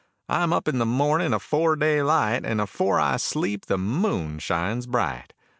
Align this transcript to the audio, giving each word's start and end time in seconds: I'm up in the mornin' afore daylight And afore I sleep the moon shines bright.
I'm 0.27 0.51
up 0.51 0.67
in 0.67 0.79
the 0.79 0.85
mornin' 0.87 1.31
afore 1.31 1.75
daylight 1.75 2.43
And 2.43 2.59
afore 2.59 2.99
I 2.99 3.17
sleep 3.17 3.67
the 3.67 3.77
moon 3.77 4.39
shines 4.39 4.87
bright. 4.87 5.31